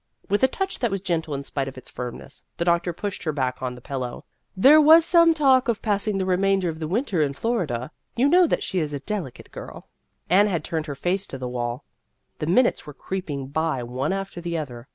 [0.29, 3.31] With a touch that was gentle in spite of its firmness, the doctor pushed her
[3.31, 4.25] back on the pillow.
[4.57, 7.91] "There was some talk of passing the remainder of the winter in Florida.
[8.15, 9.89] You know that she is a deli cate girl."
[10.27, 11.83] Anne had turned her face to the wall.
[12.39, 14.87] The minutes went creeping by one after the other.